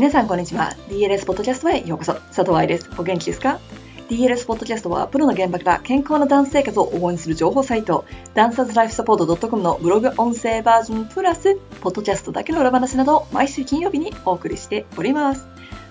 [0.00, 0.74] 皆さんこんにちは。
[0.88, 2.14] DLS ポッドキャストへようこそ。
[2.14, 2.88] 佐藤愛です。
[2.96, 3.60] お元気ですか
[4.08, 15.46] ？DLS ポッドキャストはプロの現場から健康なダンス生活を応援する情報サイト、ダンサーズライフサポート .com のブログ音声バージョンプラス、ポッドキャストだけの裏話などを毎週金曜日にお送りしております。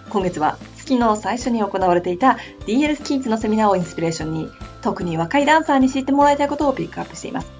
[0.09, 4.49] 今月は月の最初に行われていた DLS キッズのセミナーをインスピレーションに、
[4.81, 7.51] 特に若いダンサーに知ってもらいたいことをピックアップしています。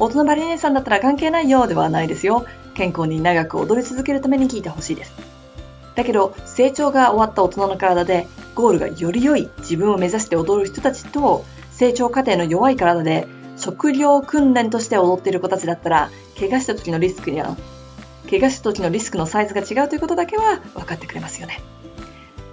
[0.00, 2.44] 大人バレリーナさんだったら関係ないようではないですよ。
[2.74, 5.35] 健康に長く踊り続けるために聞いてほしいです。
[5.96, 17.56] だけど、成長が終わった大人の体で、ゴールがより良い自分を目指して踊る人たちと、成長過程の弱い体で、食料訓練として踊っている子たちだったら、怪我した時のリスクや、
[18.28, 21.62] 怪我した時のリスクのサイズが違うということだけは分かってくれますよね。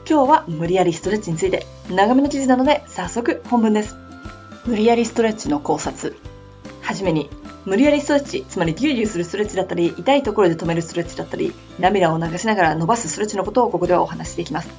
[0.10, 3.98] 今日は無理やりストレッチについて、長めの記事なので早速本文です。
[4.66, 6.16] 無理やりストレッチの考察。
[6.82, 7.30] はじめに、
[7.66, 14.70] 無理やりストレッチ、つまりギューギューするストレッチだったり、痛いところで止めるストレッチだったり、涙を流しながら伸ばすストレッチのことをここではお話していきます。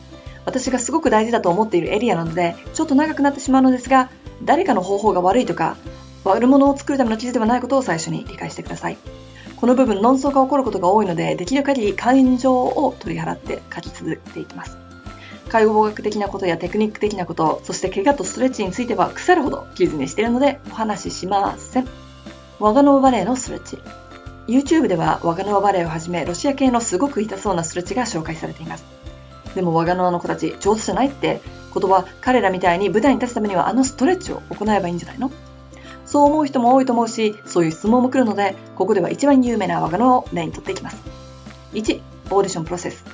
[0.44, 4.10] 私がすごく大事だと思っているエリアなので、ちょっと長くなってしまうのですが、
[4.44, 5.78] 誰かの方法が悪いとか、
[6.24, 8.98] 悪者を作るための記事ではないことを最初に理解してください。
[9.56, 14.76] この部分、論争が起こることが多いので、できる限り感情を取り払って書き続けていきます。
[15.48, 21.88] 介護学的なことやテクニック的なこと、そして怪我とストレッチについては腐るほど記事にしているのでお話ししません。
[22.60, 23.78] ワガノバレーのストレッチ。
[24.46, 28.84] YouTube ではワガノバレーをはじめロシア系のすごく痛そうなストレッチが紹介されています。
[29.54, 31.40] でもワガノワの子たち上手じゃないって
[31.72, 35.30] ことは彼らみたいに舞台に立つためにはあのストレッチを行えばいいんじゃないの？
[36.06, 40.98] そう思う人も多いと思うし、そういう質問も来るので、ここでは一番有名なワガノを例にとっていきます。
[41.72, 43.04] 1、オーディションプロセス。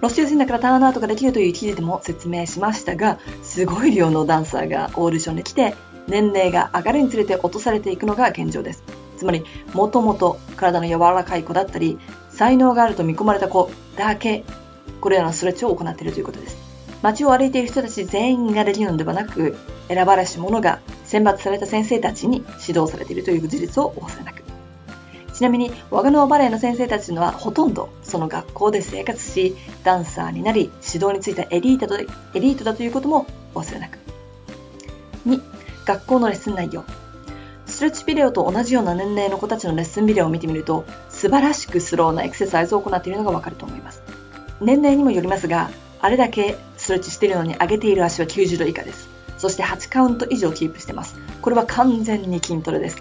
[0.00, 5.74] ロシア人だからターンアウトができるという記事でも説明しましたが、すごい量のダンサーがオーディションで来て、
[6.08, 8.82] 年齢が上がるにつれて落とされていくのが現状です。
[9.16, 11.98] つまり、もともと体の柔らかい子だったり、
[12.30, 14.44] 才能があると見込まれた子だけ、
[15.00, 16.56] これらのストレッチを行っているということです。
[17.02, 19.56] 街を歩いている人たち全員ができるのではなく、
[19.88, 24.42] 選ばれし者が選抜された先生たちに指導されているという事実をお忘れなく。
[25.32, 31.94] ちなみに、ワガノアバレエの先生たちのはほとんどその学校で生活し、ダンサーになり、指導についたエリート
[32.34, 34.05] エリートだということもお忘れなく。
[35.86, 36.84] 学校のレッスン内容。
[37.64, 44.02] ストレッチビデオと同じような年齢の子たちのレッスンビデオを見てみると、素晴らしくスローなエクササイズを行っているのがわかると思います。
[44.60, 45.70] 年齢にもよりますが、
[46.00, 49.08] あれだけストレッチしているのに上げている足は90度以下です。
[49.38, 51.14] そして8カウント以上キープしてます。
[51.40, 53.00] これは完全に筋トレです。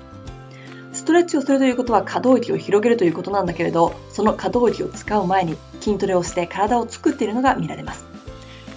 [0.93, 8.05] ストレッチをするということは可動域を広げるということなんだけれど、その可動域を使う前に筋トレをして体を作っているのが見られます。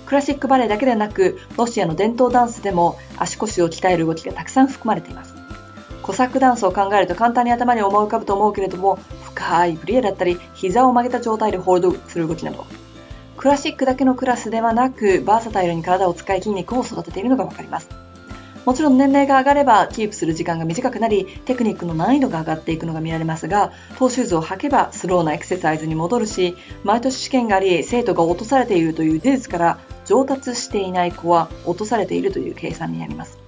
[0.08, 5.34] クラシックバレエだけでなく、ロシアの伝統ダンスでも足腰を鍛える動きがたくさん含まれています。
[6.00, 12.64] コサックダンスを考えると簡単に頭に思い浮かぶと思うけれども、深いプリエだったり、膝を曲げた状態でホールドする動きなど、
[13.36, 17.90] クラシックだけのクラスではなく、バーサタイルに体を使い筋肉を育てているのがわかります。
[18.64, 33.38] もちろん年齢が上がればキープする時間が短くなり、テクニックの難易度が上がっていくのが見られますが、トーシューズを履けばスローなエクササイズに戻るし、毎年試験があり、生徒が落とされているという事実から上達していない子は落とされているという計算になります。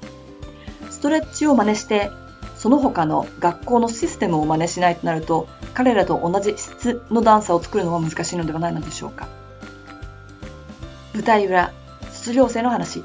[0.90, 2.10] ストレッチを真似して、
[2.58, 9.26] その他の学校のシステムを真似しないとなると、彼らと同じ質のダンサーを作るのは難しいのではないのでしょうか。
[11.14, 11.72] 舞台裏、
[12.12, 13.02] 卒業生の話。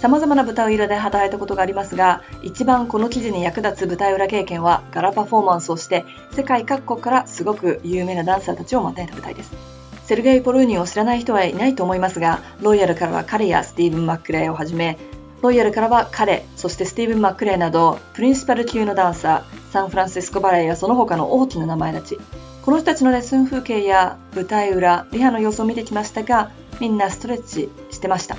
[0.00, 9.79] 様々な舞台裏で働いたことがありますが、一番この記事に役立つ舞台裏経験は、ガラパフォーマンスをして、世界各国からすごく有名なダンサーたちを招いた舞台です。
[10.10, 14.98] セルゲイ・ポルーニを知らない人はいないと思いますが、ロイヤルからは彼やスティーブン・マックレイをはじめ、
[15.40, 22.18] ロイヤルからは彼、そしてスティーブン・マックレイなど、プリンシパル級のダンサー、サンフランシスコバレエやその他の大きな名前たち。
[22.64, 26.50] この人たちのレッスン風景や舞台裏、リハの様子を見てきましたが、
[26.80, 28.36] みんなストレッチしてました。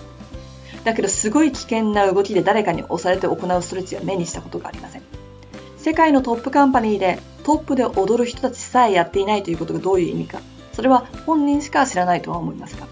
[0.83, 5.03] だけどすごい危険な動きで誰かに押されて行うストレッチは目にしたことがありません。
[5.77, 10.41] 世界のトップカンパニーでトップで踊る人たちさえやっていないということがどういう意味か。
[10.73, 12.87] それは本人しか知らないとは思いますが。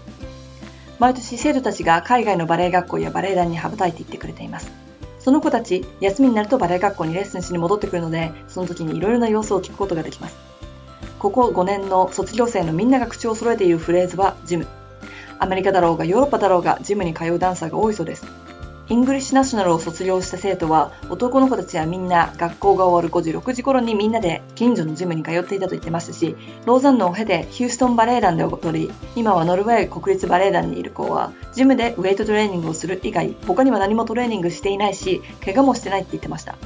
[0.98, 4.70] 毎年生徒たちが海外のバレエ学校やバレエ団に羽ばたいていってくれています。
[5.18, 10.36] その子たち、休みになるとバレエ学校にレッスンしに戻ってくるので、その時にいろいろな様子を聞くことができます。
[11.18, 14.66] ここ5年の卒業生のみんなが口を揃えているフレーズはジム。
[15.38, 18.26] アメリカだろうがヨーロッパだろうがジムに通うダンサーが多いそうです。
[18.90, 26.34] イングリッシュナショナルを卒業した生徒は、男の子たちはみんな学校が終わる5時、6時頃にみんなで近所のジムに通っていたと言ってましたし、
[26.66, 36.56] ローザンヌを経てヒューストンバレエ団で踊り、今はノルウェー国立バレエ団にいる子は、ジムでウェイトトレーニングをする以外、他には何もトレーニングしていないし、怪我もしてないって言ってました。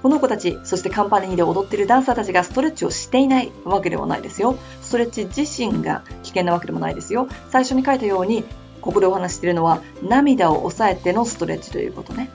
[0.00, 4.56] この子たち、そしてカンパニーで踊っているダンサーたちがストレッチをしていないわけではないですよ。
[4.80, 7.26] ストレッチ自身が危険なわけでもないですよ。
[7.50, 8.44] 最初に書いたように、
[8.88, 12.30] ここでお話しているのは涙を抑えてのストレッチということね。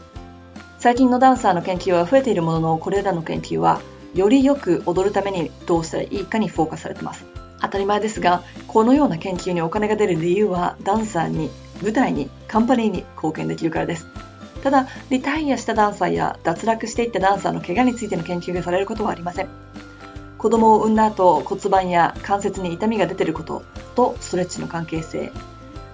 [0.78, 3.82] 最近のダンサーの研究は増えているものの、これらの研究は
[4.14, 7.26] よりよく踊るためにどうしたらいいかにフォーカスされてます。
[7.60, 11.50] 当たり前ですが、このような研究にお金が出る理由はダンサーに、
[11.82, 14.06] 舞台に、カンパニーに貢献できるからです。
[14.62, 19.48] ただ、リタイアしたダンサーや脱落していったダンサーの怪我についての研究がされることはありません。
[20.38, 23.64] 子供を産んだ後、骨盤や関節に痛みが出ていること
[23.96, 25.32] とストレッチの関係性。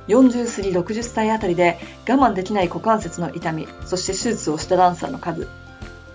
[0.09, 5.47] 40過ぎ60歳あたりで我慢できない股関節の痛み、そして手術をしたダンサーの数。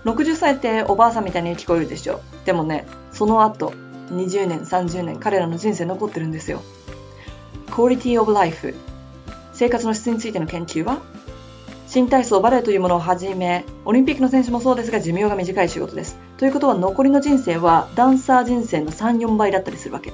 [0.03, 2.21] 60歳っておばあさんみたいに聞こえるでしょ。
[2.45, 3.73] でもね、その後、
[4.11, 6.61] 20年、30年、彼らの人生残ってるんですよ。
[7.71, 8.75] Quality of Life
[9.53, 11.01] 生活の質についての研究は？
[11.87, 16.17] 新体操バレエというものをはじめ、オリンピックの選手もそうですが寿命が短い仕事です。
[16.37, 20.11] ということは残りの人生はダンサー人生の3、4倍だったりするわけ。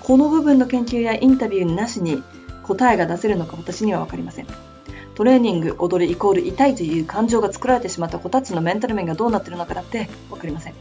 [0.00, 2.22] この部分の研究やインタビューなしに
[2.66, 4.46] 答えが出せるのか私にはわかりません。
[5.14, 10.74] トレーニング、踊りイコール痛いという感情が作られてしまった子たちのメンタル面がどうなってるのかだってわかりません。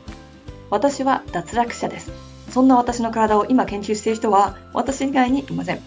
[0.70, 2.12] 私は脱落者です。
[2.50, 5.80] そんな私の体を今研究している人は私以外にいません。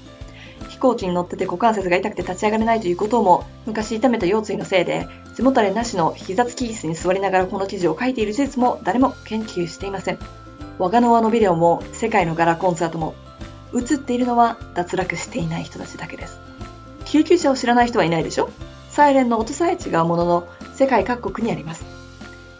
[0.68, 10.18] 飛行機に乗ってて股関節が痛くて立ち上がれないということも、昔痛めた腰椎のせいで、背もたれなしの膝つき椅子に座りながらこの記事を書いている事実も誰も研究していません。
[10.78, 13.14] 我がの輪のビデオも、世界のガラコンサートも、
[13.74, 16.38] 映っているのは脱落していない人たちだけです。
[17.04, 18.50] 救急車を知らない人はいないでしょ？
[18.90, 21.84] サイレンの音さえ違うものの、世界各国にあります。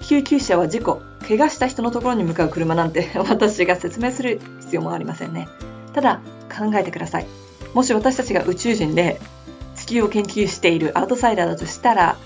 [0.03, 5.49] 救急車は事故、怪我した人のところに向かう車なんて 私が説明する必要もありませんね。
[5.93, 7.27] ただ、考えてください。
[7.75, 9.21] もし私たちが宇宙人で
[9.77, 12.17] 地球を研究しているアウトサイダーだとしたら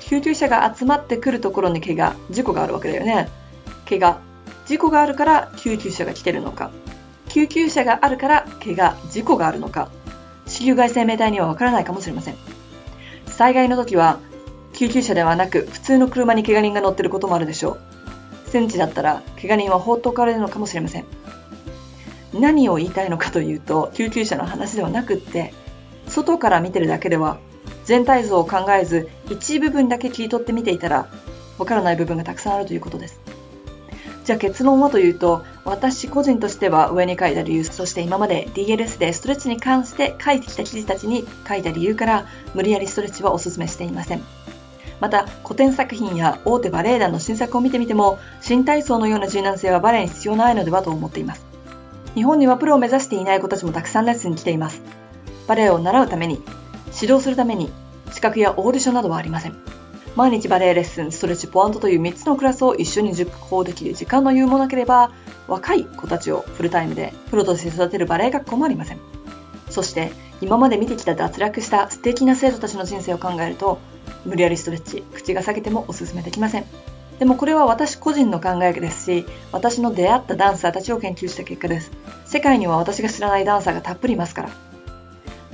[0.00, 3.28] 救急車が集まってくるところに怪我事故があるわけだよね
[3.88, 4.18] 怪我
[4.66, 6.70] 事故があるから救急車が来てるのか
[7.34, 9.90] 救急車があるから怪我事故があるのか。
[10.46, 12.36] 地球外生命体にはわからないかもしれません。
[13.26, 14.20] 災害の時は
[14.72, 17.80] 救急車ではなく普通の車に怪我人が乗ってることもあるでしょう。
[18.46, 21.06] 戦地だったら怪我人は放っておかれるのかもしれません。
[22.32, 25.52] 何を言いたいのかというと救急車の話ではなくって
[26.06, 27.38] 外から見てるだけでは
[27.84, 31.08] 全体像を考えず一部分だけ切り取って見ていたら
[31.58, 33.33] わからない部分がたくさんあるということです。
[34.24, 44.22] じゃあ結論はというと私個人としては上に書いた理由そして今まで DLS でストレッチに関して書いてきた記事たちに書いた理由から無理やりストレッチはお勧めしていません
[45.00, 51.54] また古典作品や大手バレエ団の新作を見てみても新体操のような柔軟性はバレエに必要ないのではと思っています
[52.14, 54.80] 日本にはプロを目指していない子たちもたくさんレッスンに来ています。
[55.48, 56.40] バレエを習うために、
[57.00, 57.72] 指導するために、
[58.12, 59.56] 資格やオーディションなどはありません。
[60.16, 65.10] 毎日バレエレッスン、ストレッチ、ポアントという3つのクラスを一緒に熟考できる時間の余裕もなければ、
[65.48, 69.00] 若い子たちをフルタイムでプロとして育てるバレエ学校もありません。
[69.70, 73.78] そして、今まで見てきた脱落した素敵な生徒たちの人生を考えると、
[74.24, 76.64] 無理やりストレッチ、口が裂けてもお勧めできません。
[77.18, 81.90] でもこれは私個人の考えですし、私の出会ったダンサーたちを研究した結果です。
[82.24, 84.50] 世界には私が知らないダンサーがたっぷりいますから。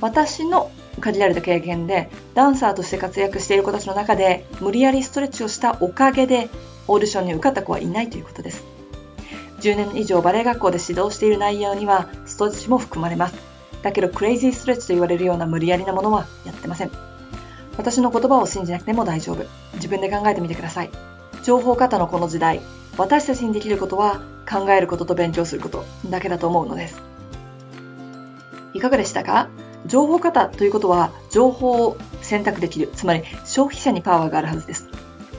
[0.01, 0.71] 私の
[1.01, 6.49] 限られた経験で、ダンサーとして活躍している子たちの中で、無理やりストレッチをしたおかげで、
[6.89, 8.65] オーディションに受かった子はいないということです。
[9.61, 13.35] 10年以上バレエ学校で指導している内容には、ストレッチも含まれます。
[13.83, 16.91] だけど、クレイジーストレッチと言われるような無理やりなものはやってません。
[17.77, 19.45] 私の言葉を信じなくても大丈夫。
[19.75, 20.91] 自分で考えてみてください。
[21.45, 22.61] 情報過多のこの時代、
[22.99, 27.01] 私たちにできることは考えることと勉強することだけだと思うのです。
[28.75, 29.49] いかがでしたか？
[29.87, 34.89] 情報型ということは情報を選択できる、つまり消費者にパワーがあるはずです。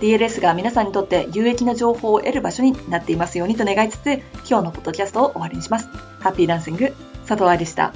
[0.02, 4.14] DLS が皆さんにとって有益な情報を得る場所になっていますようにと願いつつ、
[4.50, 5.88] 今日のポッドキャストを終わりにします。
[6.20, 6.94] ハッピーランシング、
[7.28, 7.94] 佐藤愛でした。